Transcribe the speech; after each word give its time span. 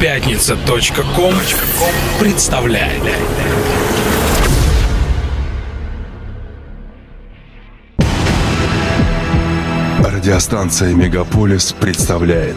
Пятница.ком 0.00 1.34
представляет. 2.20 3.02
Радиостанция 9.98 10.94
«Мегаполис» 10.94 11.72
представляет 11.72 12.54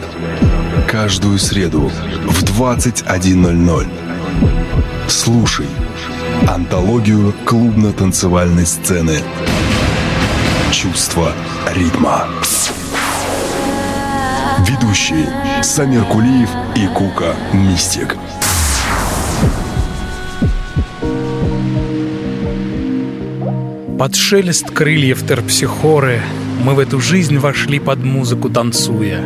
Каждую 0.87 1.39
среду 1.39 1.91
в 2.27 2.43
21.00 2.43 3.87
Слушай 5.07 5.65
Антологию 6.47 7.33
клубно-танцевальной 7.45 8.67
сцены 8.67 9.17
Чувство 10.71 11.31
ритма 11.73 12.27
Ведущие 14.71 15.27
Самир 15.63 16.05
Кулиев 16.05 16.49
и 16.77 16.87
Кука 16.87 17.35
Мистик. 17.51 18.15
Под 23.99 24.15
шелест 24.15 24.71
крыльев 24.71 25.27
терпсихоры 25.27 26.21
Мы 26.63 26.75
в 26.75 26.79
эту 26.79 27.01
жизнь 27.01 27.37
вошли 27.37 27.79
под 27.79 27.99
музыку 27.99 28.49
танцуя. 28.49 29.19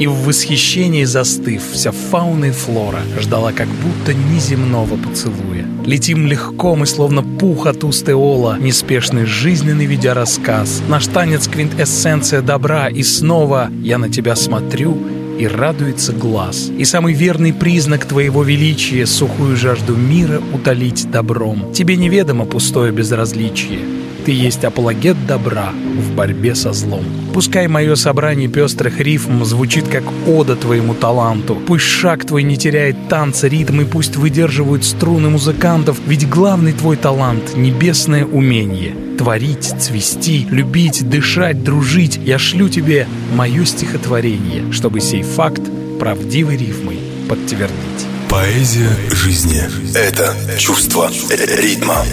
И 0.00 0.08
в 0.08 0.14
восхищении 0.24 1.04
застыв 1.04 1.62
Вся 1.70 1.92
фауна 1.92 2.46
и 2.46 2.50
флора 2.50 3.00
Ждала 3.20 3.52
как 3.52 3.68
будто 3.68 4.14
неземного 4.14 4.96
поцелуя 4.96 5.64
Летим 5.88 6.26
легко 6.26 6.76
мы, 6.76 6.84
словно 6.84 7.22
пух 7.22 7.66
от 7.66 7.82
уст 7.82 8.06
Эола 8.10 8.58
Неспешный 8.60 9.24
жизненный 9.24 9.86
ведя 9.86 10.12
рассказ 10.12 10.82
Наш 10.86 11.06
танец 11.06 11.48
квинтэссенция 11.48 12.42
добра 12.42 12.88
И 12.88 13.02
снова 13.02 13.70
я 13.82 13.96
на 13.96 14.10
тебя 14.10 14.36
смотрю 14.36 14.98
и 15.38 15.46
радуется 15.46 16.12
глаз. 16.12 16.68
И 16.76 16.84
самый 16.84 17.14
верный 17.14 17.52
признак 17.52 18.04
твоего 18.04 18.42
величия— 18.42 19.06
сухую 19.06 19.56
жажду 19.56 19.94
мира 19.94 20.42
утолить 20.52 21.08
добром. 21.12 21.72
Тебе 21.72 21.94
неведомо 21.94 22.44
пустое 22.44 22.90
безразличие. 22.90 23.97
Ты 24.28 24.32
есть 24.32 24.62
апологет 24.62 25.16
добра 25.26 25.70
в 25.72 26.14
борьбе 26.14 26.54
со 26.54 26.74
злом. 26.74 27.02
Пускай 27.32 27.66
мое 27.66 27.94
собрание 27.94 28.46
пестрых 28.46 29.00
рифм 29.00 29.42
звучит 29.42 29.88
как 29.88 30.04
ода 30.26 30.54
твоему 30.54 30.92
таланту. 30.92 31.54
Пусть 31.66 31.86
шаг 31.86 32.26
твой 32.26 32.42
не 32.42 32.58
теряет 32.58 33.08
танца, 33.08 33.48
ритм, 33.48 33.80
и 33.80 33.84
пусть 33.86 34.16
выдерживают 34.16 34.84
струны 34.84 35.30
музыкантов, 35.30 35.98
ведь 36.06 36.28
главный 36.28 36.74
твой 36.74 36.98
талант— 36.98 37.54
небесное 37.56 38.26
умение. 38.26 38.94
Творить, 39.16 39.72
цвести, 39.80 40.46
любить, 40.50 41.08
дышать, 41.08 41.64
дружить. 41.64 42.20
Я 42.22 42.38
шлю 42.38 42.68
тебе 42.68 43.06
мое 43.34 43.64
стихотворение, 43.64 44.70
чтобы 44.72 45.00
сей 45.00 45.22
факт 45.22 45.62
правдивой 45.98 46.58
рифмой 46.58 46.98
подтвердить. 47.30 48.06
Поэзия 48.28 48.90
жизни– 49.10 49.62
это 49.94 50.36
чувство 50.58 51.10
ритма. 51.30 52.04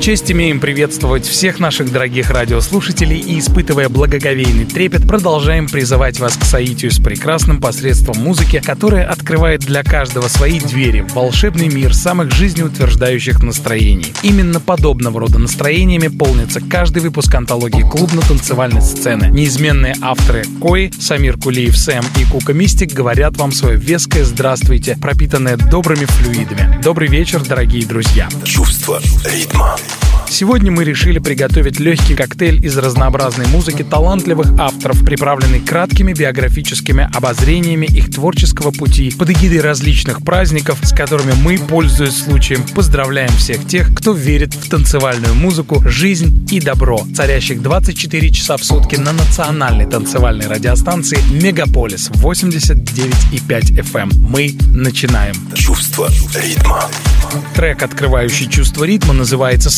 Честь 0.00 0.30
имеем 0.30 0.60
приветствовать 0.60 1.26
всех 1.26 1.58
наших 1.58 1.92
дорогих 1.92 2.30
радиослушателей 2.30 3.18
и, 3.18 3.40
испытывая 3.40 3.88
благоговейный 3.88 4.64
трепет, 4.64 5.06
продолжаем 5.06 5.68
призывать 5.68 6.20
вас 6.20 6.36
к 6.36 6.44
соитию 6.44 6.92
с 6.92 6.98
прекрасным 6.98 7.60
посредством 7.60 8.22
музыки, 8.22 8.62
которая 8.64 9.06
открывает 9.06 9.60
для 9.60 9.82
каждого 9.82 10.28
свои 10.28 10.60
двери 10.60 11.00
в 11.00 11.14
волшебный 11.14 11.68
мир 11.68 11.92
самых 11.94 12.32
жизнеутверждающих 12.32 13.42
настроений. 13.42 14.14
Именно 14.22 14.60
подобного 14.60 15.20
рода 15.20 15.38
настроениями 15.38 16.08
полнится 16.08 16.60
каждый 16.60 17.02
выпуск 17.02 17.34
антологии 17.34 17.82
клубно-танцевальной 17.82 18.82
сцены. 18.82 19.26
Неизменные 19.26 19.96
авторы 20.00 20.44
Кои, 20.60 20.90
Самир 20.98 21.36
Кулиев, 21.36 21.76
Сэм 21.76 22.04
и 22.18 22.24
Кука 22.24 22.52
Мистик 22.54 22.92
говорят 22.92 23.36
вам 23.36 23.52
свое 23.52 23.76
веское 23.76 24.24
«Здравствуйте», 24.24 24.96
пропитанное 25.00 25.56
добрыми 25.56 26.04
флюидами. 26.04 26.80
Добрый 26.82 27.08
вечер, 27.08 27.42
дорогие 27.44 27.84
друзья. 27.84 28.28
Чувство 28.44 29.00
ритма. 29.24 29.76
Сегодня 30.30 30.70
мы 30.70 30.84
решили 30.84 31.18
приготовить 31.18 31.80
легкий 31.80 32.14
коктейль 32.14 32.64
из 32.64 32.76
разнообразной 32.76 33.46
музыки 33.48 33.82
талантливых 33.82 34.52
авторов, 34.58 35.04
приправленный 35.04 35.58
краткими 35.58 36.12
биографическими 36.12 37.10
обозрениями 37.14 37.86
их 37.86 38.10
творческого 38.10 38.70
пути 38.70 39.10
под 39.10 39.30
эгидой 39.30 39.60
различных 39.60 40.22
праздников, 40.22 40.78
с 40.82 40.92
которыми 40.92 41.32
мы, 41.42 41.58
пользуясь 41.58 42.18
случаем, 42.18 42.62
поздравляем 42.74 43.30
всех 43.30 43.66
тех, 43.66 43.92
кто 43.94 44.12
верит 44.12 44.54
в 44.54 44.68
танцевальную 44.68 45.34
музыку, 45.34 45.82
жизнь 45.86 46.46
и 46.50 46.60
добро, 46.60 47.00
царящих 47.16 47.62
24 47.62 48.30
часа 48.30 48.56
в 48.58 48.64
сутки 48.64 48.96
на 48.96 49.12
национальной 49.12 49.86
танцевальной 49.86 50.46
радиостанции 50.46 51.18
Мегаполис 51.32 52.10
89,5 52.10 53.80
FM. 53.80 54.14
Мы 54.20 54.56
начинаем. 54.72 55.34
Чувство 55.54 56.08
ритма. 56.34 56.84
Трек, 57.54 57.82
открывающий 57.82 58.48
чувство 58.48 58.84
ритма, 58.84 59.12
называется 59.12 59.70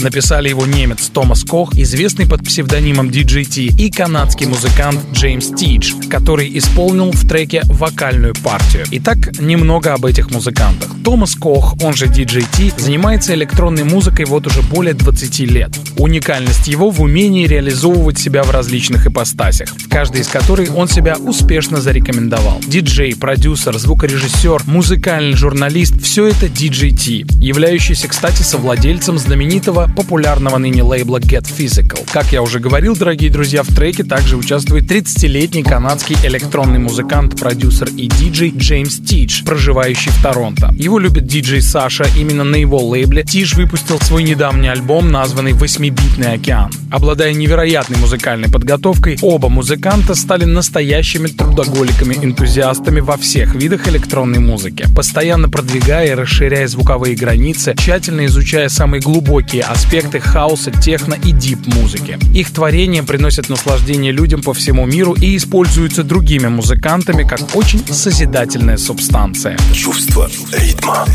Написали 0.00 0.48
его 0.48 0.66
немец 0.66 1.08
Томас 1.12 1.44
Кох, 1.44 1.74
известный 1.74 2.26
под 2.26 2.44
псевдонимом 2.44 3.08
DJT, 3.08 3.76
и 3.78 3.90
канадский 3.90 4.46
музыкант 4.46 5.00
Джеймс 5.12 5.48
Тидж, 5.48 5.92
который 6.10 6.56
исполнил 6.58 7.10
в 7.10 7.28
треке 7.28 7.62
вокальную 7.64 8.34
партию. 8.42 8.84
Итак, 8.90 9.38
немного 9.38 9.94
об 9.94 10.04
этих 10.04 10.30
музыкантах. 10.30 10.90
Томас 11.04 11.34
Кох, 11.34 11.76
он 11.82 11.94
же 11.94 12.06
DJT, 12.06 12.80
занимается 12.80 13.34
электронной 13.34 13.84
музыкой 13.84 14.24
вот 14.24 14.46
уже 14.46 14.62
более 14.62 14.94
20 14.94 15.38
лет. 15.40 15.70
Уникальность 15.96 16.68
его 16.68 16.90
в 16.90 17.00
умении 17.02 17.46
реализовывать 17.46 18.18
себя 18.18 18.42
в 18.42 18.50
различных 18.50 19.06
ипостасях, 19.06 19.68
в 19.68 19.88
каждой 19.88 20.22
из 20.22 20.28
которых 20.28 20.76
он 20.76 20.88
себя 20.88 21.16
успешно 21.16 21.80
зарекомендовал. 21.80 22.60
Диджей, 22.66 23.14
продюсер, 23.16 23.76
звукорежиссер, 23.78 24.62
музыкальный 24.66 25.36
журналист— 25.36 26.00
все 26.02 26.26
это 26.26 26.46
DJT, 26.46 27.40
являющийся, 27.40 28.08
кстати, 28.08 28.42
совладельцем 28.42 29.18
знаменитого 29.18 29.81
популярного 29.88 30.58
ныне 30.58 30.82
лейбла 30.82 31.18
Get 31.18 31.44
Physical. 31.44 32.06
Как 32.12 32.32
я 32.32 32.42
уже 32.42 32.58
говорил, 32.60 32.96
дорогие 32.96 33.30
друзья, 33.30 33.62
в 33.62 33.68
треке 33.68 34.04
также 34.04 34.36
участвует 34.36 34.84
30-летний 34.84 35.62
канадский 35.62 36.16
электронный 36.24 36.78
музыкант, 36.78 37.38
продюсер 37.38 37.88
и 37.96 38.06
диджей 38.06 38.52
Джеймс 38.56 38.98
Тидж, 38.98 39.44
проживающий 39.44 40.10
в 40.10 40.22
Торонто. 40.22 40.72
Его 40.76 40.98
любит 40.98 41.26
диджей 41.26 41.62
Саша, 41.62 42.04
именно 42.16 42.44
на 42.44 42.56
его 42.56 42.78
лейбле 42.78 43.22
Тидж 43.22 43.54
выпустил 43.54 44.00
свой 44.00 44.22
недавний 44.22 44.68
альбом, 44.68 45.10
названный 45.10 45.52
«Восьмибитный 45.52 46.34
океан». 46.34 46.70
Обладая 46.90 47.32
невероятной 47.32 47.98
музыкальной 47.98 48.50
подготовкой, 48.50 49.18
оба 49.22 49.48
музыканта 49.48 50.14
стали 50.14 50.44
настоящими 50.44 51.28
трудоголиками-энтузиастами 51.28 53.00
во 53.00 53.16
всех 53.16 53.54
видах 53.54 53.88
электронной 53.88 54.40
музыки, 54.40 54.86
постоянно 54.94 55.48
продвигая 55.48 56.12
и 56.12 56.14
расширяя 56.14 56.66
звуковые 56.68 57.14
границы, 57.16 57.74
тщательно 57.76 58.26
изучая 58.26 58.68
самые 58.68 59.00
глубокие 59.00 59.62
аспекты 59.72 60.20
хаоса, 60.20 60.70
техно 60.70 61.14
и 61.14 61.32
дип-музыки. 61.32 62.18
Их 62.34 62.52
творения 62.52 63.02
приносят 63.02 63.48
наслаждение 63.48 64.12
людям 64.12 64.42
по 64.42 64.52
всему 64.52 64.84
миру 64.84 65.14
и 65.14 65.36
используются 65.36 66.04
другими 66.04 66.48
музыкантами 66.48 67.24
как 67.24 67.40
очень 67.56 67.82
созидательная 67.86 68.76
субстанция. 68.76 69.56
Чувство 69.72 70.30
ритма. 70.52 71.06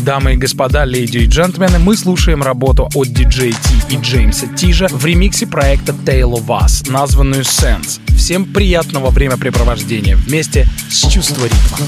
Дамы 0.00 0.34
и 0.34 0.36
господа, 0.36 0.84
леди 0.84 1.18
и 1.18 1.26
джентльмены, 1.26 1.78
мы 1.78 1.96
слушаем 1.96 2.42
работу 2.42 2.88
от 2.94 3.08
DJ 3.08 3.50
T 3.52 3.94
и 3.94 3.96
Джеймса 3.96 4.46
Тижа 4.46 4.88
в 4.88 5.04
ремиксе 5.04 5.46
проекта 5.46 5.92
Tale 5.92 6.34
of 6.34 6.46
Us, 6.46 6.90
названную 6.90 7.42
Sense. 7.42 8.00
Всем 8.16 8.44
приятного 8.44 9.10
времяпрепровождения 9.10 10.16
вместе 10.16 10.68
с 10.90 11.08
чувство 11.08 11.44
ритма. 11.44 11.78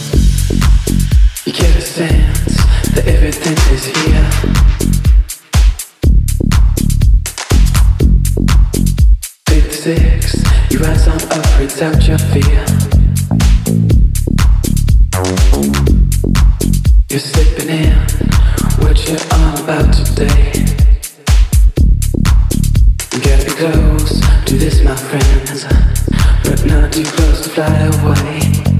You 1.47 1.53
get 1.53 1.77
a 1.77 1.81
sense 1.81 2.57
that 2.95 3.07
everything 3.07 3.57
is 3.73 3.87
here. 3.87 4.60
Six, 9.81 10.35
you 10.71 10.79
rise 10.81 11.09
on 11.09 11.17
up, 11.33 11.59
rinse 11.59 11.81
out 11.81 12.07
your 12.07 12.19
fear. 12.19 12.67
You're 17.09 17.19
slipping 17.19 17.71
in 17.71 17.97
what 18.85 19.09
you're 19.09 19.19
all 19.33 19.65
about 19.65 19.91
today. 19.95 20.53
You 23.15 23.21
gotta 23.23 23.45
be 23.47 23.53
close 23.53 24.21
to 24.45 24.59
this, 24.59 24.85
my 24.85 24.95
friends, 24.95 25.65
but 26.45 26.63
not 26.67 26.93
too 26.93 27.05
close 27.05 27.41
to 27.45 27.49
fly 27.49 27.75
away. 28.05 28.80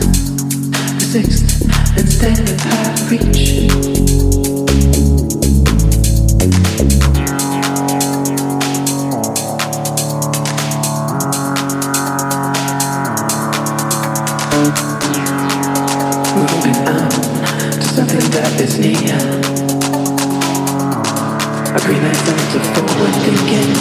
sixth 1.11 1.61
and 1.97 2.07
stand 2.09 2.39
at 2.39 2.61
half 2.61 3.11
reach. 3.11 3.67
that 18.31 18.61
is 18.61 18.79
near. 18.79 19.19
I 21.67 21.77
bring 21.83 22.01
myself 22.01 22.41
to 22.53 22.59
forward 22.71 23.15
thinking. 23.25 23.71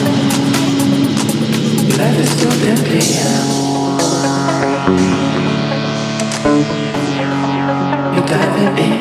Life 1.97 2.19
is 2.19 2.31
so 2.41 2.49
empty 5.07 5.30
diving 8.31 8.79
in 8.79 9.01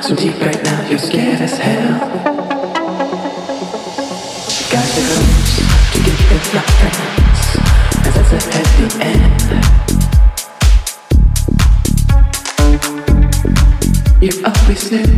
so 0.00 0.14
deep 0.14 0.40
right 0.40 0.62
now, 0.62 0.88
you're 0.88 0.96
scared 0.96 1.40
as 1.40 1.58
hell. 1.58 1.98
Got 4.70 4.86
the 4.94 5.02
to 5.92 5.98
get 6.06 6.18
that's 8.14 8.32
a 8.32 8.40
happy 8.54 8.86
end. 9.02 9.40
You 14.22 14.32
always 14.44 14.82
knew 14.92 15.10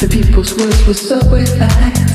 the 0.00 0.08
people's 0.10 0.52
words 0.58 0.84
were 0.84 0.94
so 0.94 1.18
alive. 1.20 2.09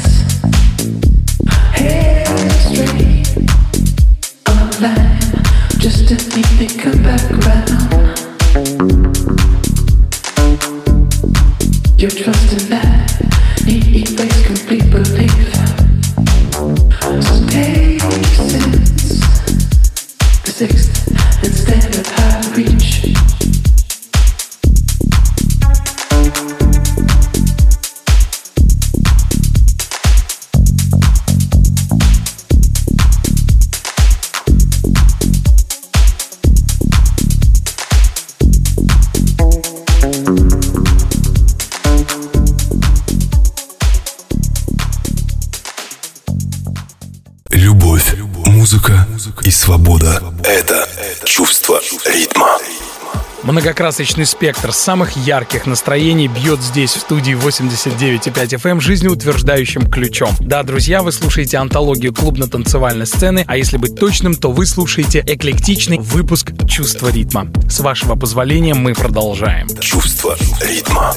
Многокрасочный 53.46 54.25
спектр 54.25 54.74
самых 54.74 55.16
ярких 55.18 55.68
настроений 55.68 56.28
бьет 56.28 56.62
здесь, 56.62 56.94
в 56.94 57.00
студии 57.00 57.34
89.5 57.36 58.34
FM, 58.34 58.80
жизнеутверждающим 58.80 59.90
ключом. 59.90 60.31
Да, 60.40 60.63
друзья, 60.63 61.04
вы 61.04 61.12
слушаете 61.12 61.57
антологию 61.57 62.12
клубно-танцевальной 62.12 63.06
сцены, 63.06 63.46
а 63.48 63.56
если 63.56 63.78
быть 63.78 64.00
точным, 64.00 64.34
то 64.34 64.52
вы 64.52 64.66
слушаете 64.66 65.24
эклектичный 65.28 66.00
выпуск 66.00 66.54
«Чувство 66.68 67.10
ритма». 67.10 67.48
С 67.69 67.81
вашего 67.81 68.16
позволения 68.16 68.74
мы 68.74 68.96
продолжаем. 68.96 69.68
Чувство 69.80 70.36
ритма. 70.62 71.13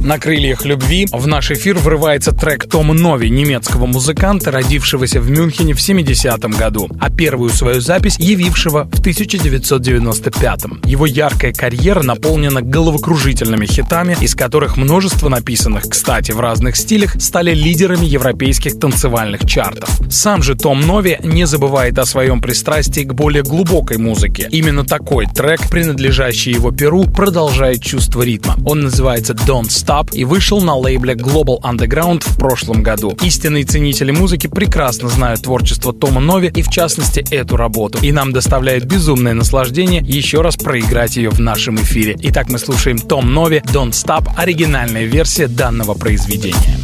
На 0.00 0.18
крыльях 0.18 0.64
любви 0.64 1.06
в 1.12 1.26
наш 1.26 1.50
эфир 1.50 1.76
врывается 1.76 2.32
трек 2.32 2.66
Тома 2.66 2.94
Нови, 2.94 3.28
немецкого 3.28 3.84
музыканта, 3.84 4.50
родившегося 4.50 5.20
в 5.20 5.30
Мюнхене 5.30 5.74
в 5.74 5.78
70-м 5.78 6.52
году, 6.52 6.88
а 6.98 7.10
первую 7.10 7.50
свою 7.50 7.82
запись 7.82 8.16
явившего 8.18 8.84
в 8.84 9.02
1995-м. 9.02 10.80
Его 10.86 11.04
яркая 11.04 11.52
карьера 11.52 12.02
наполнена 12.02 12.62
головокружительными 12.62 13.66
хитами, 13.66 14.16
из 14.22 14.34
которых 14.34 14.78
множество 14.78 15.28
написанных, 15.28 15.82
кстати, 15.86 16.32
в 16.32 16.40
разных 16.40 16.76
стилях, 16.76 17.20
стали 17.20 17.52
лидерами 17.52 18.06
европейских 18.06 18.78
танцевальных 18.80 19.46
чартов. 19.46 19.90
Сам 20.10 20.42
же 20.42 20.54
Том 20.54 20.80
Нови 20.80 21.20
не 21.22 21.46
забывает 21.46 21.98
о 21.98 22.06
своем 22.06 22.40
пристрастии 22.40 23.02
к 23.02 23.12
более 23.12 23.42
глубокой 23.42 23.98
музыке. 23.98 24.48
Именно 24.50 24.86
такой 24.86 25.26
трек, 25.26 25.68
принадлежащий 25.68 26.52
его 26.52 26.70
перу, 26.70 27.04
продолжает 27.04 27.82
чувство 27.82 28.22
ритма. 28.22 28.56
Он 28.64 28.80
называется 28.80 29.34
Don't 29.34 29.68
Stop 29.68 29.89
Stop 29.90 30.10
и 30.12 30.24
вышел 30.24 30.60
на 30.60 30.76
лейбле 30.76 31.14
Global 31.14 31.60
Underground 31.62 32.22
в 32.24 32.38
прошлом 32.38 32.80
году. 32.80 33.16
Истинные 33.22 33.64
ценители 33.64 34.12
музыки 34.12 34.46
прекрасно 34.46 35.08
знают 35.08 35.42
творчество 35.42 35.92
Тома 35.92 36.20
Нови 36.20 36.52
и 36.54 36.62
в 36.62 36.68
частности 36.68 37.24
эту 37.32 37.56
работу. 37.56 37.98
И 38.00 38.12
нам 38.12 38.32
доставляет 38.32 38.84
безумное 38.84 39.34
наслаждение 39.34 40.00
еще 40.00 40.42
раз 40.42 40.56
проиграть 40.56 41.16
ее 41.16 41.30
в 41.30 41.40
нашем 41.40 41.74
эфире. 41.74 42.16
Итак, 42.20 42.48
мы 42.50 42.60
слушаем 42.60 43.00
Том 43.00 43.34
Нови 43.34 43.64
Don't 43.66 43.90
Stop, 43.90 44.28
оригинальная 44.36 45.06
версия 45.06 45.48
данного 45.48 45.94
произведения. 45.94 46.78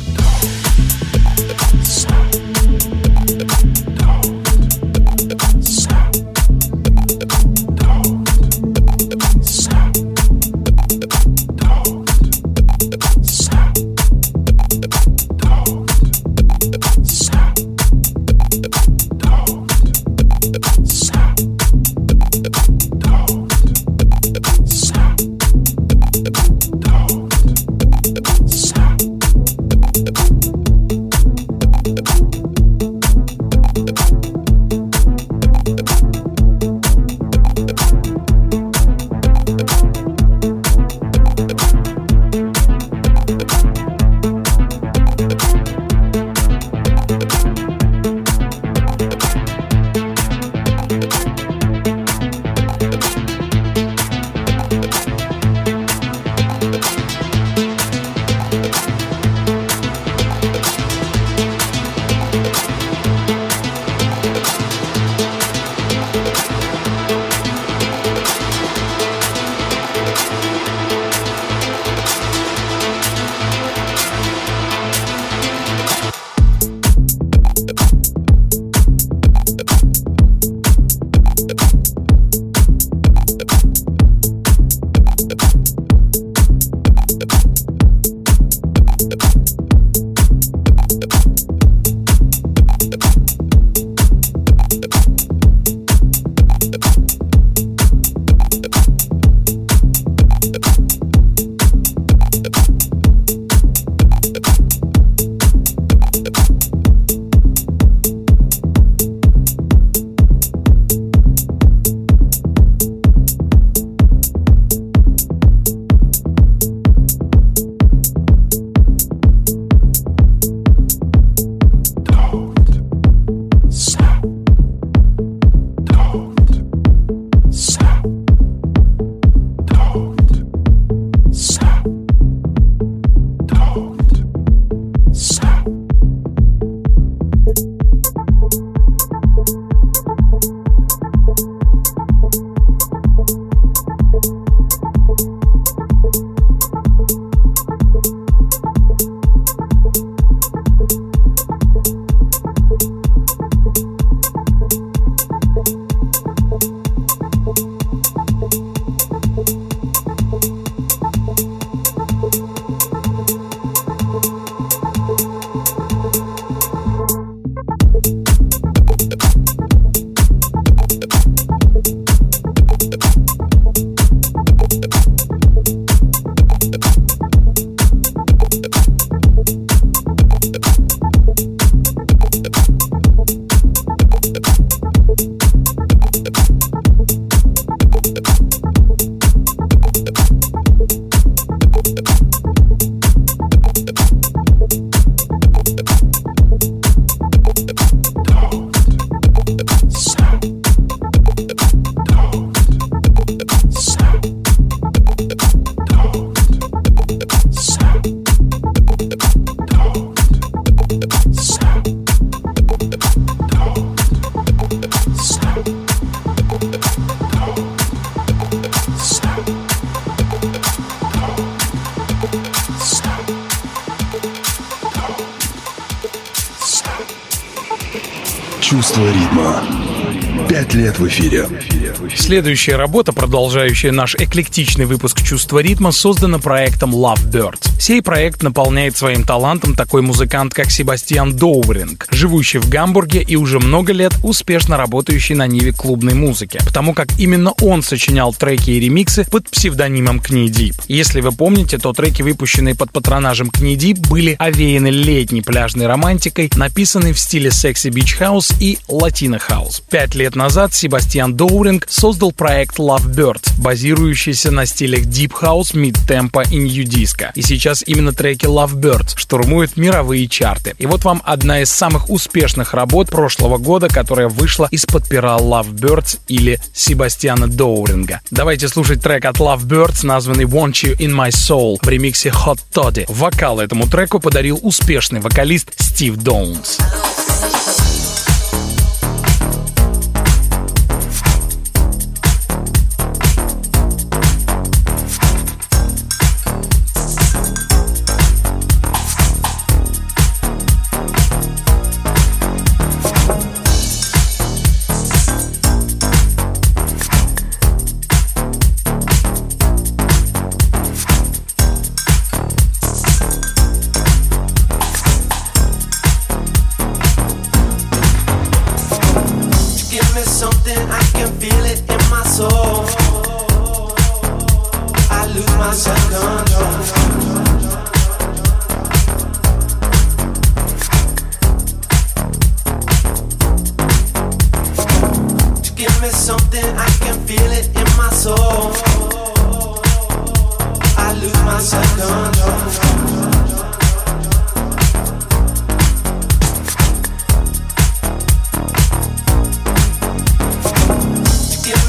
Следующая 232.26 232.75
работа, 232.75 233.12
продолжающая 233.12 233.92
наш 233.92 234.16
эклектичный 234.16 234.85
выпуск 234.85 235.23
«Чувства 235.23 235.61
ритма», 235.61 235.92
создана 235.92 236.40
проектом 236.40 236.92
Lovebirds. 236.92 237.71
Сей 237.78 238.02
проект 238.02 238.42
наполняет 238.42 238.97
своим 238.97 239.23
талантом 239.23 239.76
такой 239.76 240.02
музыкант, 240.02 240.52
как 240.52 240.73
Себастьян 240.73 241.37
Дёринг, 241.37 242.09
живущий 242.11 242.59
в 242.59 242.68
Гамбурге 242.68 243.23
и 243.23 243.37
уже 243.37 243.61
много 243.61 243.92
лет 243.92 244.12
успешно 244.25 244.76
работающий 244.76 245.37
на 245.37 245.47
ниве 245.47 245.71
клубной 245.71 246.14
музыки, 246.14 246.59
потому 246.64 246.95
как 246.95 247.16
именно 247.16 247.52
он 247.61 247.85
сочинял 247.85 248.35
треки 248.35 248.71
и 248.71 248.80
ремиксы 248.80 249.25
под 249.30 249.49
псевдонимом 249.49 250.18
Knee 250.19 250.43
Deep. 250.43 250.75
Если 250.88 251.21
вы 251.21 251.30
помните, 251.30 251.78
то 251.78 251.92
треки, 251.92 252.23
выпущенные 252.23 252.75
под 252.75 252.90
патронажем 252.90 253.50
Knee 253.50 253.72
Deep, 253.72 253.99
были 253.99 254.35
овеяны 254.40 254.88
летней 254.88 255.42
пляжной 255.42 255.87
романтикой, 255.87 256.50
написанной 256.56 257.12
в 257.12 257.21
стиле 257.21 257.52
sexy 257.53 257.87
beach 257.87 258.15
house 258.15 258.50
и 258.59 258.80
latino 258.88 259.38
house. 259.38 259.81
Пять 259.88 260.16
лет 260.16 260.35
назад 260.35 260.75
Себастьян 260.75 261.37
Дёринг 261.37 261.87
создал 261.88 262.16
проект 262.17 262.79
Lovebirds, 262.79 263.53
базирующийся 263.59 264.51
на 264.51 264.67
стилях 264.67 265.03
Deep 265.03 265.33
House, 265.41 265.75
Mid 265.75 265.97
Tempo 266.07 266.47
и 266.51 266.59
Nu 266.59 266.85
Disco. 266.85 267.31
И 267.35 267.43
сейчас 267.43 267.83
именно 267.87 268.13
треки 268.13 268.47
Lovebirds 268.47 269.17
штурмуют 269.17 269.77
мировые 269.77 270.27
чарты. 270.27 270.75
И 270.79 270.87
вот 270.87 271.05
вам 271.05 271.23
одна 271.25 271.61
из 271.61 271.71
самых 271.71 272.11
успешных 272.11 272.75
работ 272.75 273.11
прошлого 273.11 273.59
года, 273.59 273.89
которая 273.89 274.29
вышла 274.29 274.69
из-под 274.71 275.09
пера 275.09 275.37
Lovebirds 275.37 276.21
или 276.29 276.59
Себастьяна 276.75 277.49
Доуринга. 277.49 278.21
Давайте 278.31 278.69
слушать 278.69 279.03
трек 279.03 279.25
от 279.25 279.37
Lovebirds, 279.37 280.05
названный 280.07 280.45
Want 280.45 280.73
You 280.73 280.97
In 280.97 281.13
My 281.13 281.29
Soul 281.29 281.79
в 281.83 281.89
ремиксе 281.89 282.31
Hot 282.31 282.59
Toddy. 282.73 283.05
Вокал 283.09 283.61
этому 283.61 283.87
треку 283.87 284.21
подарил 284.21 284.59
успешный 284.63 285.21
вокалист 285.21 285.73
Стив 285.79 286.17
Доунс. 286.17 286.79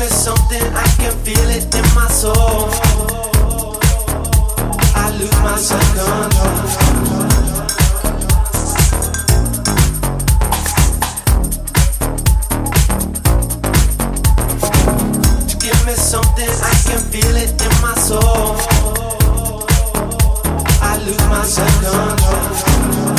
is 0.08 0.24
something 0.24 0.62
I 0.74 0.88
can 1.00 1.12
feel 1.26 1.50
it 1.50 1.74
in 1.76 1.86
my 1.96 2.08
soul. 2.08 2.70
I 4.96 5.06
lose 5.20 5.40
my 5.48 5.58
self 5.58 5.88
control. 5.96 6.68
Give 15.64 15.80
me 15.86 15.94
something 15.94 16.54
I 16.72 16.74
can 16.88 17.02
feel 17.12 17.36
it 17.44 17.52
in 17.68 17.74
my 17.82 17.96
soul. 18.08 18.56
I 20.82 20.94
lose 21.06 21.26
my 21.34 21.44
self 21.44 21.82
control. 21.82 23.17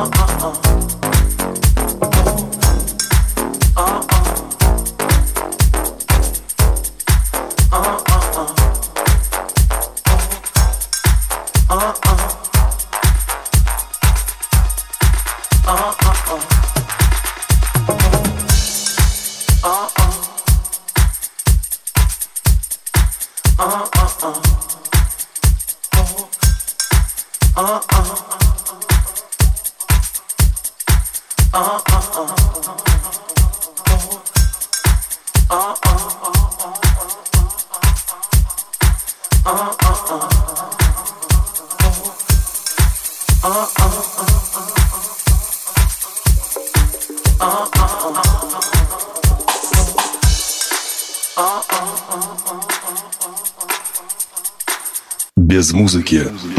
oh, 0.00 0.10
oh, 0.14 0.20
uh. 0.20 0.68
uh, 0.68 0.84
uh. 0.84 0.87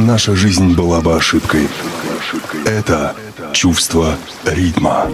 Наша 0.09 0.35
жизнь 0.35 0.73
была 0.73 1.01
бы 1.01 1.15
ошибкой. 1.15 1.67
Это 2.65 3.15
чувство 3.53 4.15
ритма. 4.43 5.07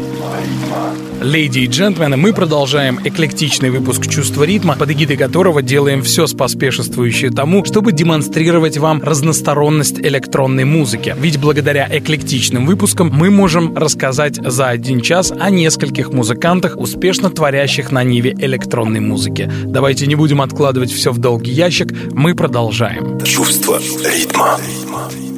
Леди 1.21 1.59
и 1.59 1.67
джентльмены, 1.67 2.15
мы 2.15 2.33
продолжаем 2.33 2.99
эклектичный 3.03 3.71
выпуск 3.71 4.07
«Чувства 4.07 4.43
ритма», 4.43 4.75
под 4.77 4.91
эгидой 4.91 5.17
которого 5.17 5.61
делаем 5.61 6.01
все 6.01 6.27
споспешествующее 6.27 7.31
тому, 7.31 7.65
чтобы 7.65 7.91
демонстрировать 7.91 8.77
вам 8.77 9.01
разносторонность 9.01 9.99
электронной 9.99 10.63
музыки. 10.63 11.13
Ведь 11.17 11.39
благодаря 11.39 11.87
эклектичным 11.91 12.65
выпускам 12.65 13.09
мы 13.09 13.29
можем 13.29 13.75
рассказать 13.75 14.35
за 14.35 14.69
один 14.69 15.01
час 15.01 15.33
о 15.37 15.49
нескольких 15.49 16.11
музыкантах, 16.13 16.77
успешно 16.77 17.29
творящих 17.29 17.91
на 17.91 18.03
ниве 18.03 18.33
электронной 18.37 19.01
музыки. 19.01 19.51
Давайте 19.65 20.07
не 20.07 20.15
будем 20.15 20.41
откладывать 20.41 20.91
все 20.91 21.11
в 21.11 21.17
долгий 21.17 21.51
ящик, 21.51 21.93
мы 22.11 22.33
продолжаем. 22.33 23.19
Чувство 23.23 23.79
ритма. 24.03 24.57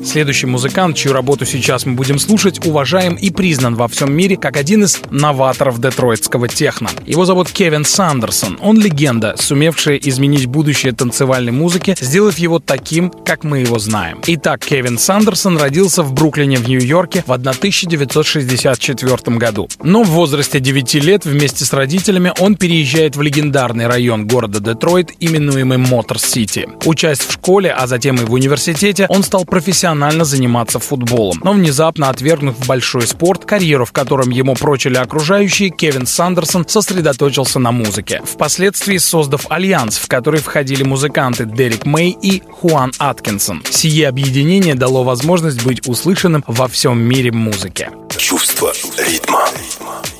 Следующий 0.08 0.48
музыкант, 0.48 0.96
чью 0.96 1.12
работу 1.12 1.46
сейчас 1.46 1.86
мы 1.86 1.96
будем 1.96 2.18
слушать, 2.18 2.66
уважаем 2.66 3.16
и 3.16 3.30
признан 3.30 3.76
во 3.76 3.90
всем 3.90 4.14
мире 4.14 4.38
как 4.38 4.56
один 4.56 4.86
из 4.86 5.02
новаторов 5.12 5.82
детройтского 5.82 6.48
техно. 6.48 6.90
Его 7.06 7.26
зовут 7.26 7.52
Кевин 7.52 7.84
Сондерсон. 7.84 8.58
Он 8.62 8.80
легенда, 8.80 9.36
сумевшая 9.38 9.98
изменить 9.98 10.46
будущее 10.46 10.94
танцевальной 10.94 11.52
музыки, 11.52 11.94
сделав 12.00 12.38
его 12.38 12.60
таким, 12.60 13.10
как 13.10 13.44
мы 13.44 13.60
его 13.60 13.80
знаем. 13.80 14.22
Итак, 14.28 14.62
Кевин 14.62 14.98
Сондерсон 14.98 15.58
родился 15.58 16.04
в 16.04 16.14
Бруклине 16.14 16.56
в 16.56 16.70
Нью-Йорке 16.70 17.26
в 17.28 17.34
1964 17.34 19.38
году. 19.38 19.68
Но 19.84 20.04
в 20.04 20.10
возрасте 20.12 20.62
9 20.62 20.94
лет 21.04 21.26
вместе 21.26 21.66
с 21.66 21.74
родителями 21.74 22.32
он 22.40 22.56
переезжает 22.56 23.18
в 23.18 23.22
легендарный 23.22 23.88
район 23.88 24.26
города 24.26 24.62
Детройт, 24.62 25.12
именуемый 25.20 25.80
Мотор-Сити. 25.80 26.70
Учась 26.86 27.20
в 27.20 27.34
школе, 27.34 27.72
а 27.72 27.88
затем 27.88 28.16
и 28.16 28.24
в 28.24 28.32
университете, 28.32 29.06
он 29.10 29.24
стал 29.24 29.44
профессиональным 29.44 29.97
профессионально 29.98 30.26
заниматься 30.26 30.80
футболом. 30.80 31.40
Но 31.44 31.54
внезапно 31.54 32.10
отвергнув 32.10 32.56
большой 32.68 33.08
спорт, 33.08 33.46
карьеру 33.46 33.86
в 33.86 33.92
котором 33.92 34.30
ему 34.30 34.56
прочили 34.56 34.96
окружающие, 34.96 35.70
Кевин 35.70 36.06
Сондерсон 36.06 36.68
сосредоточился 36.68 37.60
на 37.60 37.72
музыке. 37.72 38.22
Впоследствии 38.24 38.98
создав 38.98 39.50
альянс, 39.50 39.98
в 39.98 40.08
который 40.08 40.40
входили 40.40 40.84
музыканты 40.84 41.46
Дерек 41.46 41.86
Мэй 41.86 42.16
и 42.22 42.44
Хуан 42.52 42.92
Аткинсон. 43.00 43.64
Сие 43.70 44.08
объединение 44.08 44.76
дало 44.76 45.04
возможность 45.04 45.64
быть 45.64 45.88
услышанным 45.88 46.44
во 46.48 46.68
всем 46.68 47.00
мире 47.00 47.32
музыки. 47.32 47.90
Чувство 48.18 48.74
ритма. 48.98 49.46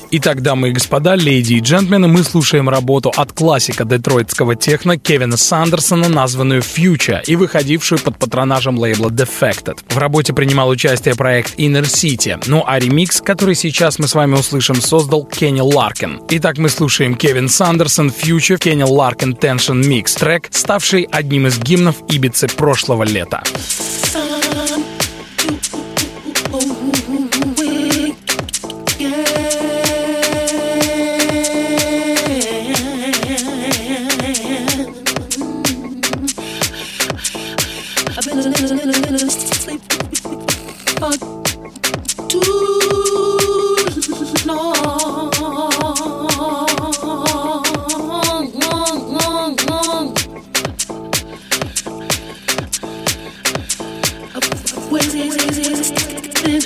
Итак, 0.10 0.42
дамы 0.42 0.70
и 0.70 0.72
господа, 0.72 1.16
леди 1.16 1.56
и 1.56 1.60
джентльмены, 1.60 2.08
мы 2.08 2.24
слушаем 2.24 2.70
работу 2.70 3.12
от 3.14 3.34
классика 3.34 3.84
детройтского 3.84 4.56
техно 4.56 4.98
Кевина 4.98 5.36
Сандерсона, 5.36 6.08
названную 6.08 6.62
Future 6.62 7.22
и 7.26 7.36
выходившую 7.36 8.00
под 8.00 8.18
патронажем 8.18 8.80
лейбла 8.80 9.10
Defected. 9.10 9.80
В 9.90 9.98
работе 9.98 10.32
принимал 10.32 10.70
участие 10.70 11.14
проект 11.16 11.60
Inner 11.60 11.84
City, 11.84 12.42
ну 12.48 12.64
а 12.66 12.80
ремикс, 12.80 13.20
который 13.20 13.56
сейчас 13.56 14.00
мы 14.00 14.08
с 14.08 14.16
вами 14.16 14.36
услышим, 14.36 14.76
создал 14.76 15.26
Кенни 15.26 15.60
Ларкин. 15.62 16.22
Итак, 16.30 16.58
мы 16.58 16.70
слушаем 16.70 17.16
Кевин 17.16 17.50
Сандерсон 17.50 18.08
Future 18.10 18.58
Кенни 18.58 18.84
Ларкин 18.84 19.34
Tension 19.34 19.82
Mix 19.82 20.18
трек, 20.18 20.48
ставший 20.52 21.04
одним 21.12 21.48
из 21.48 21.60
гимнов 21.60 21.98
Ибицы 22.08 22.48
прошлого 22.48 23.04
лета. 23.04 23.44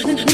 listening. 0.04 0.31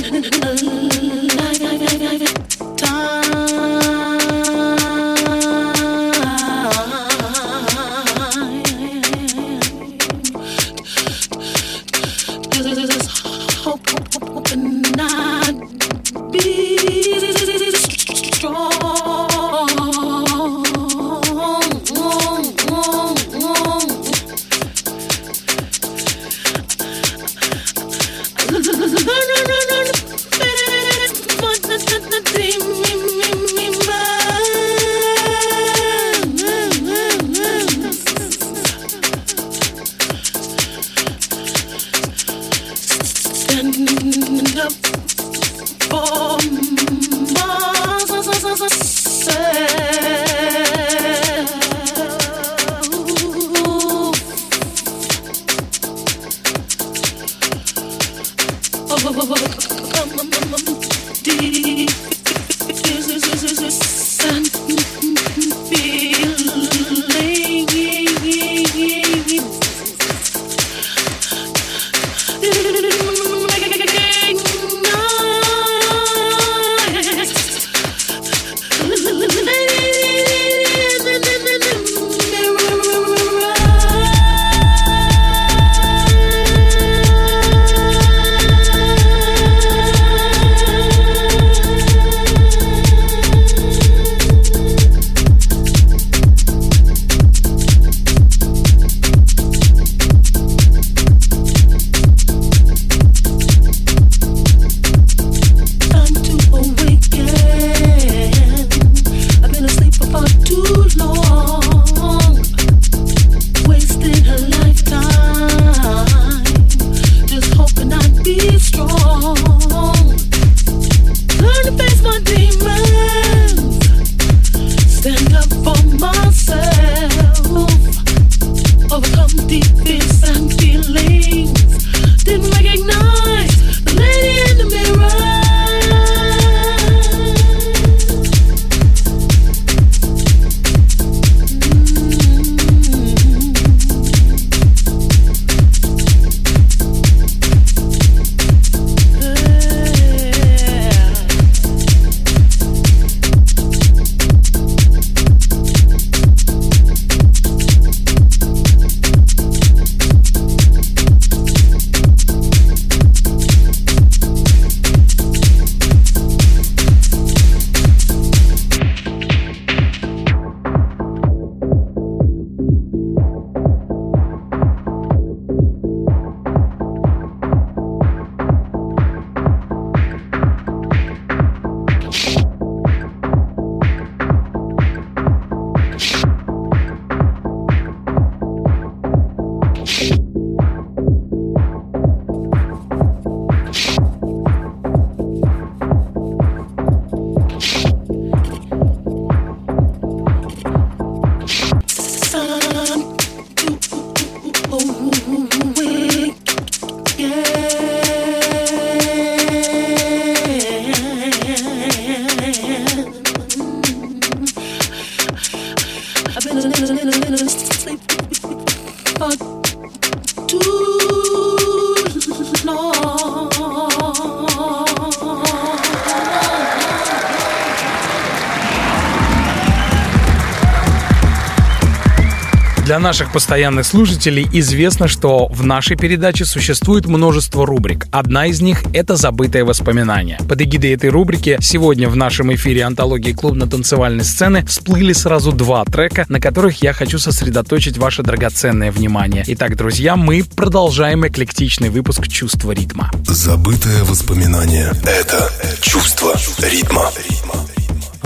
Наших 233.07 233.31
постоянных 233.31 233.85
слушателей 233.85 234.49
известно, 234.51 235.07
что 235.07 235.47
в 235.47 235.65
нашей 235.65 235.95
передаче 235.95 236.43
существует 236.43 237.05
множество 237.05 237.65
рубрик. 237.65 238.05
Одна 238.11 238.47
из 238.47 238.59
них— 238.59 238.83
это 238.93 239.15
«Забытые 239.15 239.63
воспоминания». 239.63 240.37
Под 240.49 240.61
эгидой 240.61 240.91
этой 240.91 241.09
рубрики 241.09 241.57
сегодня 241.61 242.09
в 242.09 242.17
нашем 242.17 242.53
эфире 242.53 242.83
антологии 242.83 243.31
клубно-танцевальной 243.31 244.25
сцены 244.25 244.65
всплыли 244.65 245.13
сразу 245.13 245.53
два 245.53 245.85
трека, 245.85 246.25
на 246.27 246.41
которых 246.41 246.81
я 246.81 246.91
хочу 246.91 247.17
сосредоточить 247.17 247.97
ваше 247.97 248.23
драгоценное 248.23 248.91
внимание. 248.91 249.45
Итак, 249.47 249.77
друзья, 249.77 250.17
мы 250.17 250.43
продолжаем 250.43 251.25
эклектичный 251.25 251.87
выпуск 251.87 252.27
«Чувство 252.27 252.73
ритма». 252.73 253.09
Забытое 253.25 254.03
воспоминание— 254.03 254.91
это 255.05 255.49
чувство 255.79 256.35
ритма. 256.59 257.09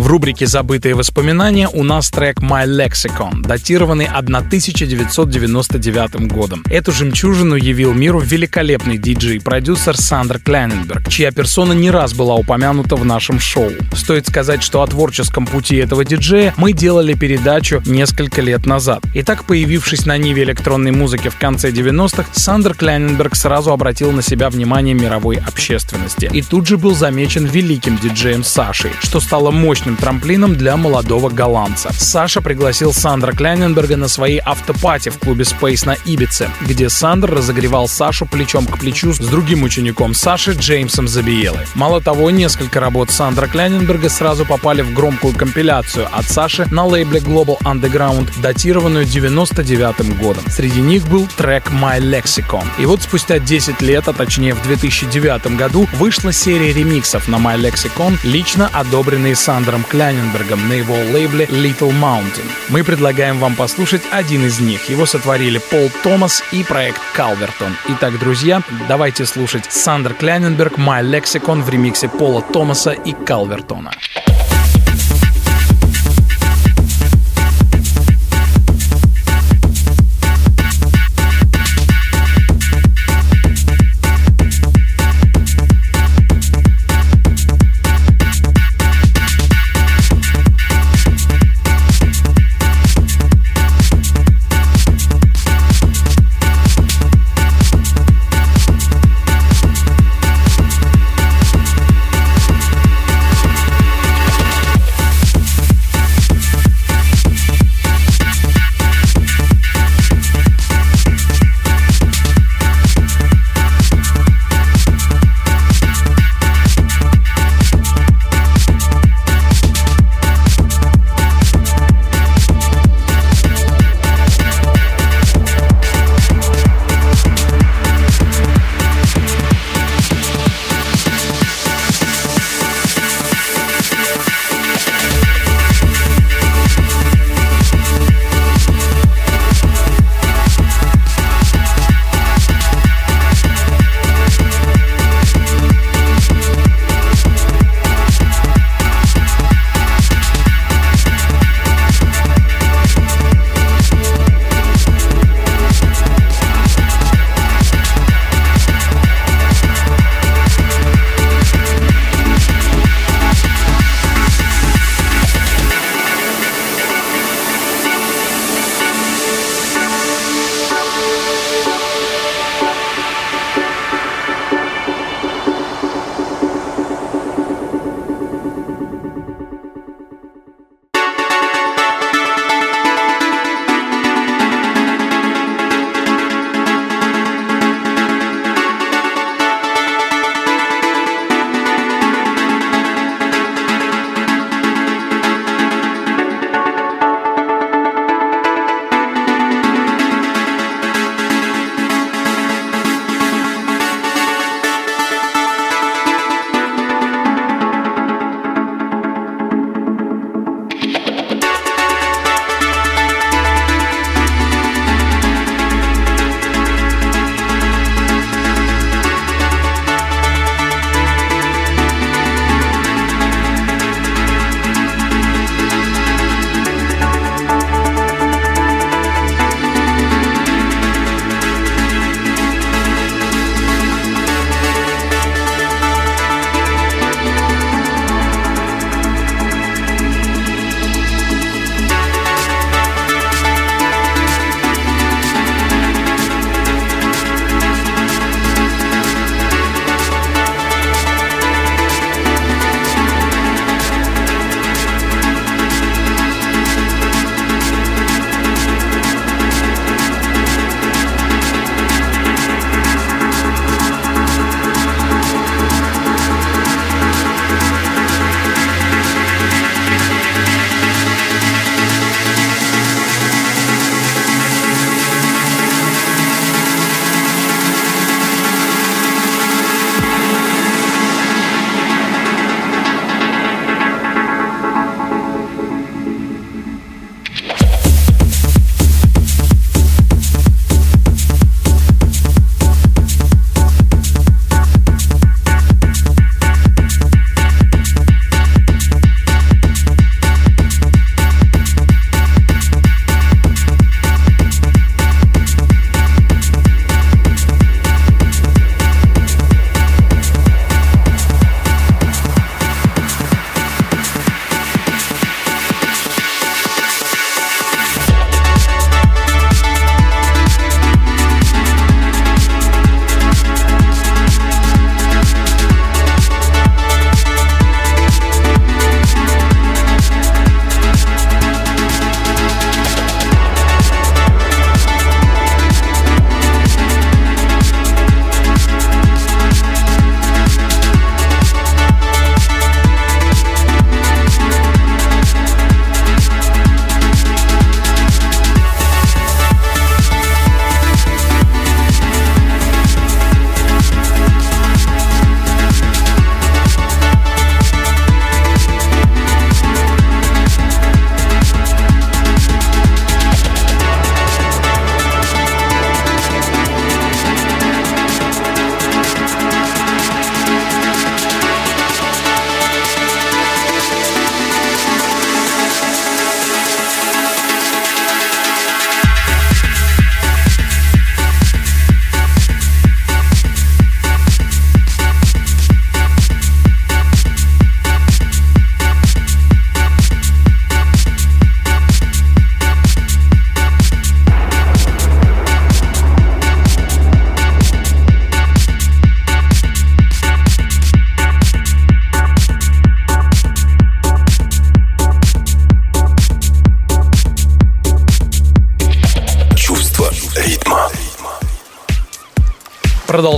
В 0.02 0.08
рубрике 0.08 0.48
«Забытые 0.48 0.96
воспоминания» 0.96 1.70
у 1.72 1.84
нас 1.84 2.10
трек 2.10 2.40
«My 2.40 2.66
Lexicon», 2.66 3.44
датированный 3.44 4.08
1999 4.08 6.28
годом. 6.28 6.64
Эту 6.72 6.92
жемчужину 6.92 7.54
явил 7.54 7.94
миру 7.94 8.20
великолепный 8.20 8.98
диджей-продюсер 8.98 9.96
Сандер 9.96 10.40
Клененберг, 10.40 11.08
чья 11.08 11.30
персона 11.30 11.74
не 11.74 11.92
раз 11.92 12.16
была 12.16 12.34
упомянута 12.34 12.96
в 12.96 13.06
нашем 13.06 13.40
шоу. 13.40 13.70
Стоит 13.96 14.28
сказать, 14.28 14.64
что 14.64 14.82
о 14.82 14.88
творческом 14.88 15.46
пути 15.46 15.76
этого 15.76 16.04
диджея 16.04 16.56
мы 16.58 16.74
делали 16.74 17.14
передачу 17.14 17.84
несколько 17.86 18.42
лет 18.42 18.66
назад. 18.66 19.04
Итак, 19.14 19.44
появившись 19.44 20.08
на 20.08 20.18
ниве 20.18 20.46
электронной 20.46 20.90
музыки 20.90 21.30
в 21.30 21.38
конце 21.38 21.70
90-х, 21.70 22.26
Сандер 22.32 22.74
Клененберг 22.74 23.36
сразу 23.36 23.72
обратил 23.72 24.12
на 24.12 24.24
себя 24.24 24.50
внимание 24.50 24.96
мировой 24.96 25.36
общественности 25.36 26.28
и 26.34 26.42
тут 26.42 26.66
же 26.66 26.80
был 26.80 26.96
замечен 26.96 27.46
великим 27.46 28.00
диджеем 28.00 28.44
Сашей, 28.44 28.94
что 29.04 29.20
стало 29.20 29.52
мощным 29.52 29.91
отличным 29.92 29.96
трамплином 29.98 30.56
для 30.56 30.78
молодого 30.78 31.30
голландца. 31.30 31.92
Саша 31.94 32.42
пригласил 32.42 32.94
Сандра 32.94 33.32
Кляйненберга 33.32 33.98
на 33.98 34.08
свои 34.08 34.38
автопати 34.38 35.10
в 35.10 35.20
клубе 35.20 35.44
Space 35.44 35.86
на 35.86 35.96
Ибице, 36.06 36.50
где 36.62 36.90
Сандр 36.90 37.32
разогревал 37.32 37.88
Сашу 37.88 38.26
плечом 38.26 38.66
к 38.66 38.78
плечу 38.80 39.14
с 39.14 39.20
другим 39.20 39.64
учеником 39.64 40.14
Саши 40.14 40.54
Джеймсом 40.54 41.08
Забиелой. 41.08 41.66
Мало 41.76 42.02
того, 42.02 42.32
несколько 42.32 42.80
работ 42.80 43.12
Сандра 43.12 43.48
Кляйненберга 43.48 44.10
сразу 44.10 44.46
попали 44.46 44.82
в 44.82 44.94
громкую 44.94 45.34
компиляцию 45.34 46.08
от 46.12 46.26
Саши 46.26 46.66
на 46.72 46.86
лейбле 46.86 47.20
Global 47.20 47.58
Underground, 47.62 48.30
датированную 48.42 49.06
99 49.06 50.18
годом. 50.20 50.44
Среди 50.48 50.82
них 50.82 51.08
был 51.08 51.28
трек 51.38 51.70
My 51.72 52.00
Lexicon. 52.00 52.64
И 52.80 52.86
вот 52.86 53.02
спустя 53.02 53.40
10 53.40 53.82
лет, 53.82 54.08
а 54.08 54.14
точнее 54.14 54.54
в 54.54 54.64
2009 54.64 55.58
году, 55.58 55.88
вышла 55.94 56.32
серия 56.32 56.74
ремиксов 56.74 57.28
на 57.28 57.36
My 57.36 57.58
Lexicon, 57.58 58.18
лично 58.24 58.70
одобренные 58.74 59.36
Сандром 59.36 59.81
Робертом 59.82 59.84
Кляйненбергом 59.90 60.68
на 60.68 60.74
его 60.74 60.96
лейбле 60.96 61.46
Little 61.46 61.92
Mountain. 61.92 62.50
Мы 62.70 62.84
предлагаем 62.84 63.38
вам 63.40 63.56
послушать 63.56 64.02
один 64.12 64.46
из 64.46 64.60
них. 64.60 64.90
Его 64.90 65.06
сотворили 65.06 65.60
Пол 65.60 65.90
Томас 66.04 66.44
и 66.52 66.64
проект 66.64 67.00
Калвертон. 67.14 67.76
Итак, 67.90 68.18
друзья, 68.20 68.62
давайте 68.88 69.26
слушать 69.26 69.66
Сандер 69.70 70.14
Кляйненберг 70.14 70.78
«My 70.78 71.02
Lexicon» 71.04 71.62
в 71.62 71.70
ремиксе 71.70 72.10
Пола 72.10 72.42
Томаса 72.42 72.92
и 72.92 73.14
Калвертона. 73.14 73.92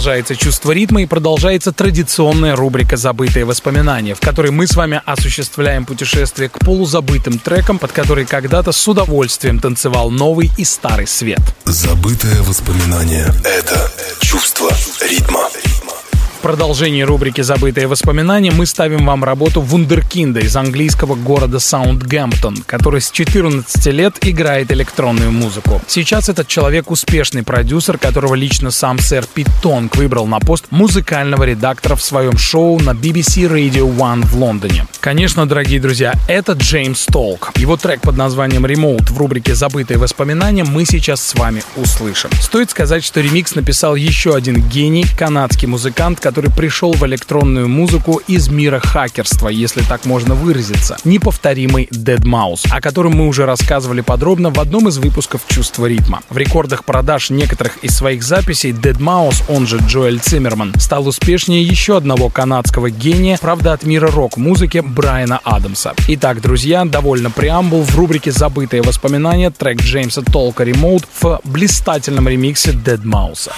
Продолжается 0.03 0.35
чувство 0.35 0.73
ритма 0.73 1.01
и 1.03 1.05
продолжается 1.05 1.71
традиционная 1.71 2.57
рубрика 2.57 2.97
«Забытые 2.97 3.45
воспоминания», 3.45 4.15
в 4.15 4.19
которой 4.19 4.51
мы 4.51 4.67
с 4.67 4.75
вами 4.75 5.01
осуществляем 5.05 5.85
путешествие 5.85 6.49
к 6.49 6.59
полузабытым 6.59 7.39
трекам, 7.39 7.79
под 7.79 7.93
которые 7.93 8.27
когда-то 8.27 8.73
с 8.73 8.85
удовольствием 8.85 9.59
танцевал 9.59 10.11
новый 10.11 10.51
и 10.57 10.65
старый 10.65 11.07
свет. 11.07 11.39
Забытое 11.63 12.41
воспоминание— 12.41 13.27
это 13.45 13.92
продолжении 16.43 17.03
рубрики 17.03 17.39
«Забытые 17.39 17.88
воспоминания» 17.88 18.51
мы 18.51 18.65
ставим 18.65 19.06
вам 19.06 19.23
работу 19.23 19.62
вундеркинда 19.62 20.41
из 20.41 20.56
английского 20.58 21.15
города 21.15 21.58
Саундгемптон, 21.58 22.58
который 22.65 22.99
с 22.99 23.10
14 23.12 23.86
лет 23.88 24.17
играет 24.21 24.69
электронную 24.73 25.32
музыку. 25.32 25.82
Сейчас 25.88 26.27
этот 26.27 26.49
человек 26.49 26.91
успешный 26.91 27.43
продюсер, 27.43 27.97
которого 27.97 28.36
лично 28.36 28.71
сам 28.71 28.99
сэр 28.99 29.25
Пит 29.34 29.47
Тонг 29.62 29.95
выбрал 29.95 30.27
на 30.27 30.41
пост 30.41 30.65
музыкального 30.69 31.45
редактора 31.45 31.95
в 31.95 32.01
своем 32.01 32.38
шоу 32.38 32.77
на 32.77 32.89
BBC 32.89 33.49
Radio 33.49 33.89
One 33.95 34.25
в 34.25 34.36
Лондоне. 34.36 34.86
Конечно, 34.99 35.47
дорогие 35.47 35.79
друзья, 35.79 36.13
это 36.27 36.53
Джеймс 36.53 37.06
Толк. 37.06 37.53
Его 37.56 37.77
трек 37.77 38.01
под 38.01 38.17
названием 38.17 38.65
«Remote» 38.65 39.13
в 39.13 39.17
рубрике 39.17 39.56
«Забытые 39.56 39.97
воспоминания» 39.97 40.65
мы 40.65 40.84
сейчас 40.84 41.25
с 41.25 41.36
вами 41.36 41.63
услышим. 41.77 42.32
Стоит 42.41 42.69
сказать, 42.69 43.06
что 43.06 43.21
ремикс 43.21 43.56
написал 43.56 43.95
еще 43.95 44.36
один 44.36 44.62
гений, 44.67 45.06
канадский 45.17 45.69
музыкант, 45.69 46.19
который 46.19 46.32
который 46.33 46.49
пришел 46.49 46.93
в 46.93 47.05
электронную 47.05 47.69
музыку 47.69 48.19
из 48.27 48.47
мира 48.47 48.79
хакерства, 48.79 49.49
если 49.49 49.83
так 49.83 50.05
можно 50.05 50.33
выразиться. 50.33 50.97
Неповторимый 51.03 51.87
Dead 51.91 52.23
Mouse, 52.23 52.65
о 52.71 52.81
котором 52.81 53.11
мы 53.11 53.27
уже 53.27 53.45
рассказывали 53.45 54.01
подробно 54.01 54.49
в 54.49 54.59
одном 54.59 54.87
из 54.87 54.97
выпусков 54.97 55.41
«Чувство 55.47 55.85
ритма». 55.85 56.23
В 56.31 56.37
рекордах 56.37 56.85
продаж 56.85 57.29
некоторых 57.29 57.77
из 57.83 57.95
своих 57.95 58.23
записей 58.23 58.71
Dead 58.71 58.97
Mouse, 58.97 59.43
он 59.47 59.67
же 59.67 59.77
Джоэль 59.77 60.19
Циммерман, 60.19 60.73
стал 60.79 61.07
успешнее 61.07 61.61
еще 61.61 61.97
одного 61.97 62.29
канадского 62.29 62.89
гения, 62.89 63.37
правда 63.39 63.73
от 63.73 63.83
мира 63.83 64.09
рок-музыки 64.09 64.79
Брайана 64.83 65.39
Адамса. 65.43 65.93
Итак, 66.07 66.41
друзья, 66.41 66.83
довольно 66.83 67.29
преамбул 67.29 67.83
в 67.83 67.95
рубрике 67.95 68.31
«Забытые 68.31 68.81
воспоминания» 68.81 69.51
трек 69.51 69.83
Джеймса 69.83 70.23
Толка 70.23 70.63
Remote 70.63 71.05
в 71.21 71.41
блистательном 71.43 72.27
ремиксе 72.27 72.71
Dead 72.71 73.03
Mouse. 73.03 73.51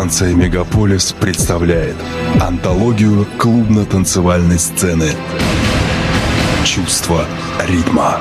Радиостанция 0.00 0.34
«Мегаполис» 0.34 1.12
представляет 1.12 1.94
антологию 2.40 3.26
клубно-танцевальной 3.36 4.58
сцены 4.58 5.10
«Чувство 6.64 7.26
ритма». 7.68 8.18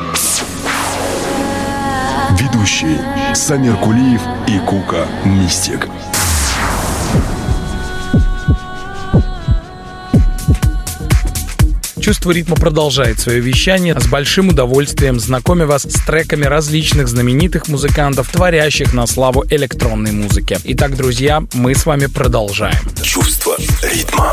Ведущие 2.37 2.99
Самир 3.33 3.77
Кулиев 3.77 4.21
и 4.45 4.59
Кука 4.59 5.07
Мистик. 5.23 5.87
Чувство 12.09 12.31
ритма 12.31 12.55
продолжает 12.55 13.19
свое 13.19 13.39
вещание 13.39 13.95
с 13.99 14.07
большим 14.07 14.49
удовольствием 14.49 15.19
знакомя 15.19 15.67
вас 15.67 15.83
с 15.83 16.05
треками 16.07 16.45
различных 16.45 17.07
знаменитых 17.07 17.67
музыкантов, 17.67 18.31
творящих 18.31 18.95
на 18.95 19.05
славу 19.05 19.45
электронной 19.47 20.11
музыки. 20.11 20.57
Итак, 20.63 20.97
друзья, 20.97 21.43
мы 21.53 21.75
с 21.75 21.85
вами 21.85 22.07
продолжаем. 22.07 22.79
Чувство 23.03 23.55
ритма. 23.83 24.28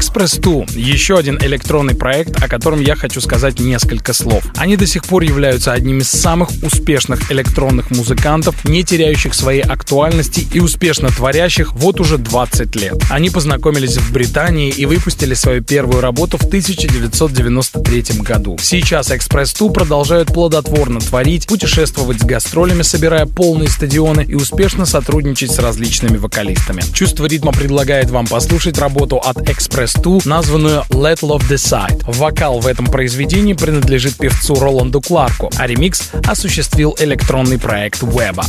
Express 0.00 0.40
2— 0.40 0.64
еще 0.76 1.18
один 1.18 1.38
электронный 1.42 1.94
проект, 1.94 2.42
о 2.42 2.48
котором 2.48 2.80
я 2.80 2.96
хочу 2.96 3.20
сказать 3.20 3.60
несколько 3.60 4.14
слов. 4.14 4.42
Они 4.56 4.78
до 4.78 4.86
сих 4.86 5.04
пор 5.04 5.24
являются 5.24 5.74
одним 5.74 5.98
из 5.98 6.08
самых 6.08 6.48
успешных 6.62 7.30
электронных 7.30 7.90
музыкантов, 7.90 8.64
не 8.64 8.82
теряющих 8.82 9.34
своей 9.34 9.60
актуальности 9.60 10.48
и 10.54 10.58
успешно 10.58 11.08
творящих 11.08 11.74
вот 11.74 12.00
уже 12.00 12.16
20 12.16 12.76
лет. 12.76 12.94
Они 13.10 13.28
познакомились 13.28 13.98
в 13.98 14.10
Британии 14.10 14.70
и 14.70 14.86
выпустили 14.86 15.34
свою 15.34 15.62
первую 15.62 16.00
работу 16.00 16.38
в 16.38 16.44
1993 16.44 18.20
году. 18.20 18.56
Сейчас 18.58 19.10
Express 19.10 19.54
2 19.58 19.68
продолжают 19.68 20.32
плодотворно 20.32 21.00
творить, 21.00 21.46
путешествовать 21.46 22.20
с 22.20 22.24
гастролями, 22.24 22.82
собирая 22.82 23.26
полные 23.26 23.68
стадионы 23.68 24.24
и 24.26 24.34
успешно 24.34 24.86
сотрудничать 24.86 25.50
с 25.50 25.58
различными 25.58 26.16
вокалистами. 26.16 26.82
Чувство 26.94 27.26
ритма 27.26 27.52
предлагает 27.52 28.08
вам 28.08 28.26
послушать 28.26 28.78
работу 28.78 29.18
от 29.18 29.36
Express 29.36 29.89
2, 29.94 30.20
названную 30.24 30.84
Let 30.90 31.20
Love 31.20 31.48
Decide. 31.48 32.02
Вокал 32.06 32.60
в 32.60 32.66
этом 32.66 32.86
произведении 32.86 33.54
принадлежит 33.54 34.16
певцу 34.16 34.54
Роланду 34.54 35.00
Кларку, 35.00 35.50
а 35.56 35.66
ремикс 35.66 36.10
осуществил 36.26 36.96
электронный 36.98 37.58
проект 37.58 38.02
Weba. 38.02 38.44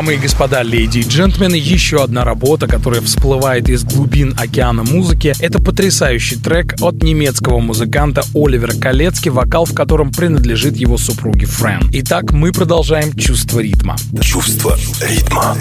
Дамы 0.00 0.14
и 0.14 0.16
господа, 0.16 0.62
леди 0.62 1.00
и 1.00 1.02
джентльмены, 1.02 1.56
еще 1.56 2.02
одна 2.02 2.24
работа, 2.24 2.66
которая 2.66 3.02
всплывает 3.02 3.68
из 3.68 3.84
глубин 3.84 4.34
океана 4.34 4.82
музыки, 4.82 5.34
это 5.40 5.58
потрясающий 5.58 6.36
трек 6.36 6.69
от 6.82 7.02
немецкого 7.02 7.58
музыканта 7.58 8.22
Оливера 8.34 8.72
Калецки, 8.72 9.28
вокал 9.28 9.64
в 9.64 9.74
котором 9.74 10.10
принадлежит 10.12 10.76
его 10.76 10.96
супруге 10.98 11.46
Френ. 11.46 11.90
Итак, 11.92 12.32
мы 12.32 12.52
продолжаем 12.52 13.14
чувство 13.14 13.60
ритма. 13.60 13.96
Чувство 14.20 14.78
ритма. 15.00 15.56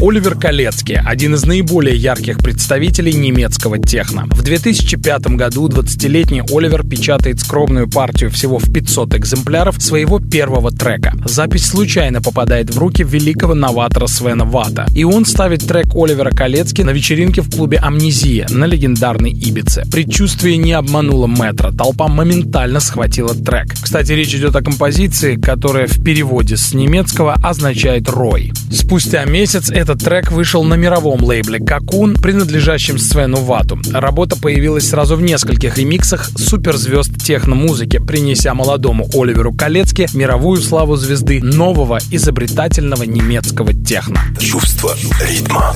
Оливер 0.00 0.34
Калецки– 0.34 1.00
один 1.06 1.34
из 1.34 1.44
наиболее 1.44 1.96
ярких 1.96 2.38
представителей 2.38 3.14
немецкого 3.14 3.78
техно. 3.78 4.26
В 4.30 4.42
2005 4.42 5.28
году 5.28 5.68
20-летний 5.68 6.42
Оливер 6.50 6.84
печатает 6.84 7.40
скромную 7.40 7.88
партию 7.88 8.30
всего 8.30 8.58
в 8.58 8.72
500 8.72 9.14
экземпляров 9.14 9.80
своего 9.80 10.18
первого 10.18 10.72
трека. 10.72 11.14
Запись 11.24 11.66
случайно 11.66 12.20
попадает 12.20 12.74
в 12.74 12.78
руки 12.78 13.04
великого 13.04 13.54
новатора 13.54 14.06
Свена 14.06 14.44
Вата, 14.44 14.86
и 14.94 15.04
он 15.04 15.24
ставит 15.24 15.66
трек 15.66 15.94
Оливера 15.94 16.30
Калецки 16.30 16.82
на 16.82 16.90
вечеринке 16.90 17.42
в 17.42 17.50
клубе 17.50 17.78
«Амнезия» 17.78 18.46
на 18.50 18.64
легендарной 18.64 19.30
Ибице. 19.30 19.84
Предчувствие 19.90 20.55
не 20.56 20.72
обмануло 20.72 21.26
Метро, 21.26 21.70
толпа 21.72 22.08
моментально 22.08 22.80
схватила 22.80 23.34
трек. 23.34 23.66
Кстати, 23.82 24.12
речь 24.12 24.34
идет 24.34 24.56
о 24.56 24.62
композиции, 24.62 25.36
которая 25.36 25.86
в 25.86 26.02
переводе 26.02 26.56
с 26.56 26.74
немецкого 26.74 27.34
означает 27.34 28.08
«рой». 28.08 28.52
Спустя 28.70 29.24
месяц 29.24 29.70
этот 29.70 30.02
трек 30.02 30.30
вышел 30.30 30.64
на 30.64 30.74
мировом 30.74 31.22
лейбле 31.22 31.58
«Какун», 31.58 32.14
принадлежащем 32.14 32.98
Свену 32.98 33.38
Вату. 33.38 33.78
Работа 33.92 34.36
появилась 34.36 34.88
сразу 34.88 35.16
в 35.16 35.22
нескольких 35.22 35.78
ремиксах 35.78 36.30
суперзвезд 36.36 37.22
техномузыки, 37.22 37.98
принеся 37.98 38.54
молодому 38.54 39.08
Оливеру 39.14 39.52
Калецки 39.52 40.08
мировую 40.14 40.60
славу 40.60 40.96
звезды 40.96 41.42
нового 41.42 41.98
изобретательного 42.10 43.04
немецкого 43.04 43.72
техно. 43.72 44.20
Чувство 44.38 44.94
ритма. 45.20 45.74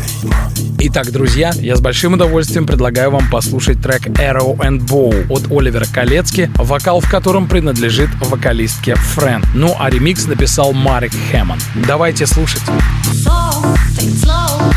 Итак, 0.79 1.13
друзья, 1.13 1.53
я 1.61 1.77
с 1.77 1.81
большим 1.81 2.15
удовольствием 2.15 2.67
предлагаю 2.67 3.11
вам 3.11 3.29
послушать 3.31 3.83
трек 3.83 4.07
Arrow 4.07 4.57
and 4.71 4.81
Bow 4.87 5.27
от 5.29 5.51
Оливера 5.51 5.85
Калецки, 5.93 6.51
вокал 6.57 7.01
в 7.01 7.11
котором 7.11 7.49
принадлежит 7.49 8.11
вокалистке 8.21 8.95
Френ. 8.95 9.45
Ну 9.55 9.75
а 9.79 9.91
ремикс 9.91 10.27
написал 10.27 10.73
Марик 10.73 11.13
Хэммон. 11.31 11.59
Давайте 11.87 12.27
слушать. 12.27 12.63
Slow. 13.13 14.71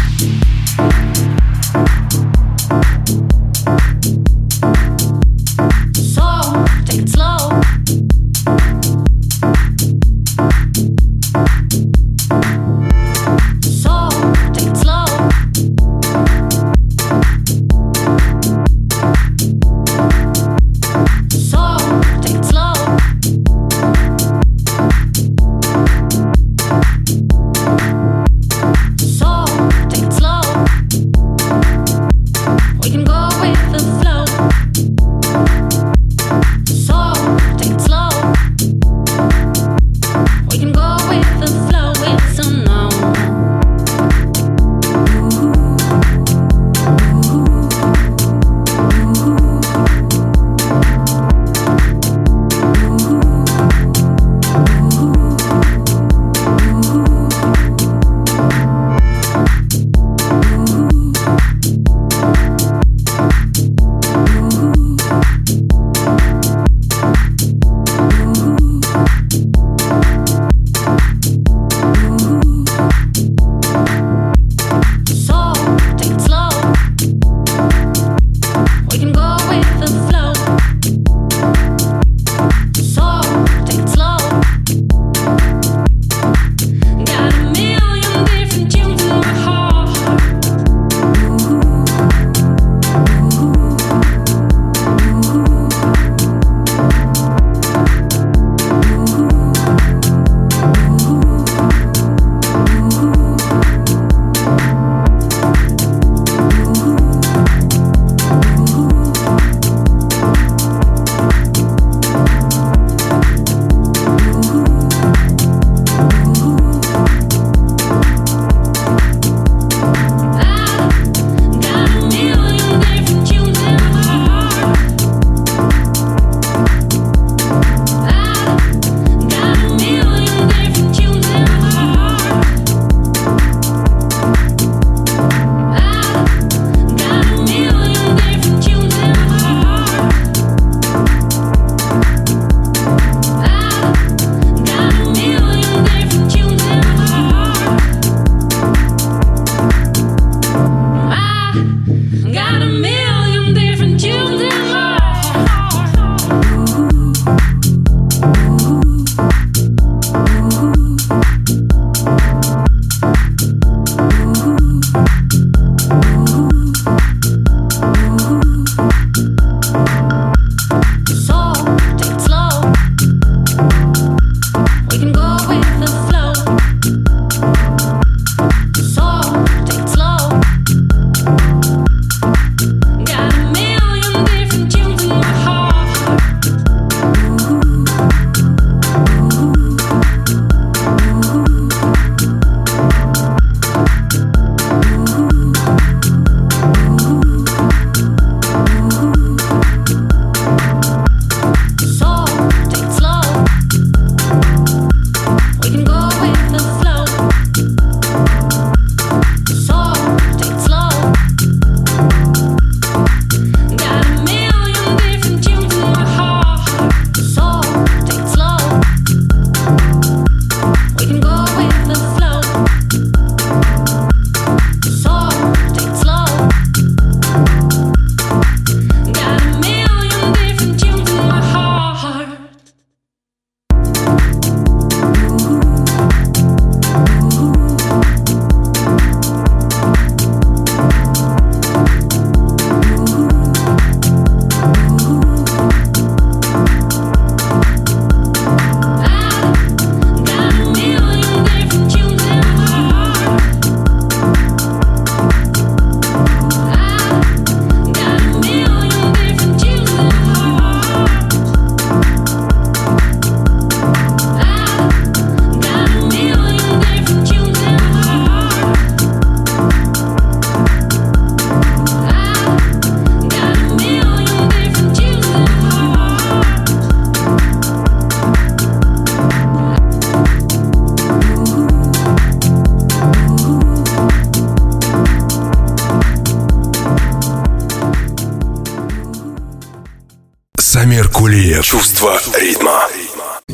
Чувство 291.73 292.21
ритма 292.39 292.87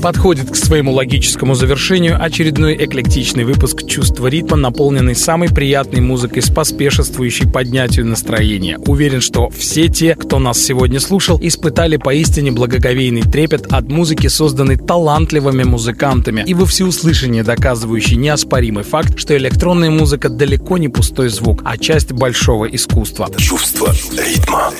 подходит 0.02 0.52
к 0.52 0.56
своему 0.58 0.92
логическому 0.92 1.56
завершению 1.56 2.22
очередной 2.22 2.76
эклектичный 2.76 3.46
выпуск 3.46 3.88
«Чувства 3.88 4.28
ритма», 4.28 4.58
наполненный 4.58 5.16
самой 5.16 5.48
приятной 5.48 6.02
музыкой, 6.02 6.42
споспешествующей 6.42 7.50
поднятию 7.50 8.06
настроения. 8.06 8.78
Уверен, 8.78 9.22
что 9.22 9.50
все 9.50 9.88
те, 9.88 10.16
кто 10.16 10.38
нас 10.38 10.62
сегодня 10.62 11.00
слушал, 11.00 11.40
испытали 11.42 11.96
поистине 11.96 12.52
благоговейный 12.52 13.22
трепет 13.22 13.68
от 13.72 13.88
музыки, 13.88 14.28
созданной 14.28 14.76
талантливыми 14.76 15.64
музыкантами 15.64 16.44
и 16.46 16.54
во 16.54 16.66
всеуслышание 16.66 17.44
доказывающий 17.44 18.18
неоспоримый 18.18 18.84
факт, 18.84 19.18
что 19.18 19.38
электронная 19.38 19.92
музыка 19.92 20.28
далеко 20.28 20.78
не 20.78 20.90
пустой 20.90 21.30
звук, 21.30 21.62
а 21.64 21.78
часть 21.78 22.12
большого 22.12 22.66
искусства. 22.66 23.30
Чувство 23.38 23.96
ритма. 24.12 24.74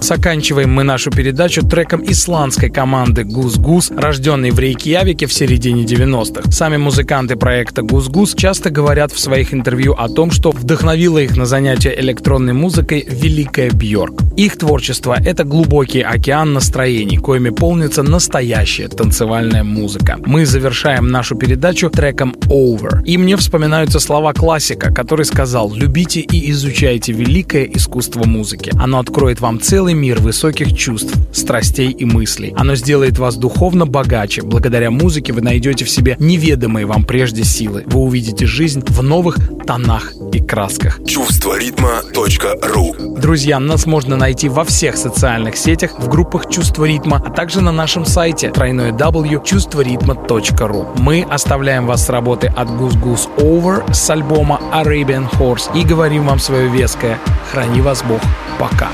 Заканчиваем 0.00 0.70
мы 0.72 0.84
нашу 0.84 1.10
передачу 1.10 1.66
треком 1.66 2.02
исландской 2.04 2.70
команды 2.70 3.24
«GusGus», 3.24 3.90
рожденной 3.90 4.50
в 4.50 4.58
Рейкьявике 4.58 5.26
в 5.26 5.32
середине 5.32 5.84
90-х. 5.84 6.50
Сами 6.50 6.76
музыканты 6.76 7.36
проекта 7.36 7.82
«GusGus» 7.82 8.34
часто 8.34 8.70
говорят 8.70 9.12
в 9.12 9.18
своих 9.18 9.54
интервью 9.54 9.94
о 9.94 10.08
том, 10.08 10.30
что 10.30 10.50
вдохновила 10.50 11.18
их 11.18 11.36
на 11.36 11.46
занятия 11.46 11.94
электронной 11.98 12.52
музыкой 12.52 13.06
Великая 13.08 13.70
Бьорк. 13.70 14.22
Их 14.36 14.58
творчество— 14.58 15.16
это 15.24 15.44
глубокий 15.44 16.00
океан 16.00 16.52
настроений, 16.52 17.18
коими 17.18 17.50
полнится 17.50 18.02
настоящая 18.02 18.88
танцевальная 18.88 19.64
музыка. 19.64 20.18
Мы 20.26 20.44
завершаем 20.44 21.08
нашу 21.08 21.36
передачу 21.36 21.88
треком 21.88 22.34
«Over». 22.48 23.04
И 23.04 23.16
мне 23.16 23.36
вспоминаются 23.36 24.00
слова 24.00 24.32
классика, 24.32 24.92
который 24.92 25.24
сказал 25.24 25.72
«Любите 25.72 26.20
и 26.20 26.50
изучайте 26.50 27.12
великое 27.12 27.64
искусство 27.64 28.24
музыки. 28.24 28.72
Оно 28.78 28.98
откроет 28.98 29.40
вам 29.40 29.60
целый 29.60 29.83
целый 29.84 29.92
мир 30.00 30.18
высоких 30.18 30.74
чувств, 30.74 31.14
страстей 31.30 31.90
и 31.90 32.06
мыслей. 32.06 32.54
Оно 32.56 32.74
сделает 32.74 33.18
вас 33.18 33.36
духовно 33.36 33.84
богаче. 33.84 34.40
Благодаря 34.40 34.90
музыке 34.90 35.34
вы 35.34 35.42
найдете 35.42 35.84
в 35.84 35.90
себе 35.90 36.16
неведомые 36.18 36.86
вам 36.86 37.04
прежде 37.04 37.44
силы. 37.44 37.82
Вы 37.84 38.00
увидите 38.00 38.46
жизнь 38.46 38.82
в 38.86 39.02
новых 39.02 39.36
тонах 39.66 40.14
и 40.32 40.40
красках. 40.40 41.00
Чувство 41.06 41.58
ритма.ру 41.58 42.96
Друзья, 43.18 43.60
нас 43.60 43.84
можно 43.84 44.16
найти 44.16 44.48
во 44.48 44.64
всех 44.64 44.96
социальных 44.96 45.58
сетях, 45.58 45.98
в 45.98 46.08
группах 46.08 46.48
Чувство 46.48 46.86
ритма, 46.86 47.22
а 47.22 47.28
также 47.28 47.60
на 47.60 47.70
нашем 47.70 48.06
сайте 48.06 48.50
тройное 48.50 48.90
w 48.90 49.42
чувстворитма.ру. 49.44 50.86
Мы 50.96 51.26
оставляем 51.28 51.86
вас 51.86 52.06
с 52.06 52.08
работы 52.08 52.46
от 52.46 52.68
Goose 52.68 52.98
Goose 53.02 53.28
Over 53.36 53.92
с 53.92 54.08
альбома 54.08 54.58
Arabian 54.72 55.30
Horse 55.38 55.78
и 55.78 55.84
говорим 55.84 56.24
вам 56.24 56.38
свое 56.38 56.70
веское 56.70 57.18
«Храни 57.52 57.82
вас 57.82 58.02
Бог». 58.02 58.22
Пока. 58.58 58.88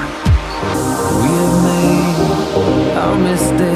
this 3.41 3.59
day. 3.59 3.70